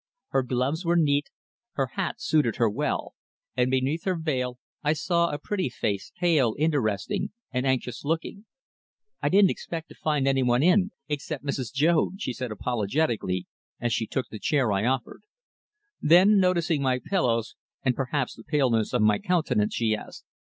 [0.29, 1.29] Her gloves were neat,
[1.73, 3.13] her hat suited her well,
[3.55, 8.45] and beneath her veil I saw a pretty face, pale, interesting and anxious looking.
[9.21, 11.71] "I didn't expect to find any one in, except Mrs.
[11.71, 13.45] Joad," she said apologetically,
[13.79, 15.21] as she took the chair I offered.
[16.01, 20.25] Then, noticing my pillows, and perhaps the paleness of my countenance, she asked.